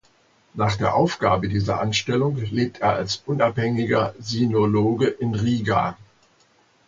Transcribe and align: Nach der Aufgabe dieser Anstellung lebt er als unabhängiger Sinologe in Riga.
Nach 0.55 0.77
der 0.77 0.95
Aufgabe 0.95 1.47
dieser 1.47 1.79
Anstellung 1.79 2.35
lebt 2.37 2.79
er 2.81 2.93
als 2.95 3.17
unabhängiger 3.23 4.15
Sinologe 4.17 5.05
in 5.05 5.35
Riga. 5.35 5.95